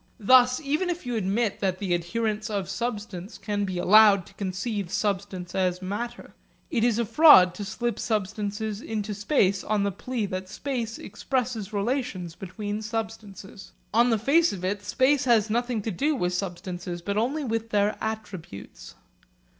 Thus 0.19 0.59
even 0.59 0.89
if 0.89 1.05
you 1.05 1.15
admit 1.15 1.59
that 1.59 1.77
the 1.77 1.93
adherents 1.93 2.49
of 2.49 2.67
substance 2.67 3.37
can 3.37 3.65
be 3.65 3.77
allowed 3.77 4.25
to 4.25 4.33
conceive 4.33 4.91
substance 4.91 5.53
as 5.53 5.79
matter, 5.79 6.33
it 6.71 6.83
is 6.83 6.97
a 6.97 7.05
fraud 7.05 7.53
to 7.53 7.63
slip 7.63 7.99
substance 7.99 8.59
into 8.81 9.13
space 9.13 9.63
on 9.63 9.83
the 9.83 9.91
plea 9.91 10.25
that 10.25 10.49
space 10.49 10.97
expresses 10.97 11.71
relations 11.71 12.33
between 12.33 12.81
substances. 12.81 13.73
On 13.93 14.09
the 14.09 14.17
face 14.17 14.51
of 14.51 14.65
it 14.65 14.81
space 14.81 15.25
has 15.25 15.51
nothing 15.51 15.83
to 15.83 15.91
do 15.91 16.15
with 16.15 16.33
substances, 16.33 17.03
but 17.03 17.15
only 17.15 17.43
with 17.43 17.69
their 17.69 17.95
attributes. 18.03 18.95